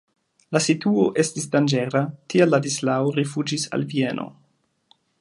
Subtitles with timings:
[0.55, 2.03] La situo estis danĝera,
[2.35, 4.31] tial Ladislao rifuĝis al Vieno.